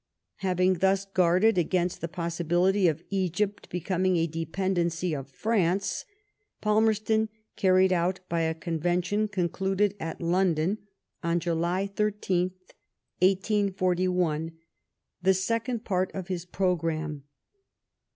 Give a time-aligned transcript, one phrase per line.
[0.37, 6.05] Having thus guarded against the possibility of Egypt becoming a dependency of France,
[6.59, 10.79] Falmerston carried] out, by a Convention con cluded at London
[11.23, 12.73] on July 18th,
[13.19, 14.53] 1841,
[15.21, 17.25] the second part of his programme.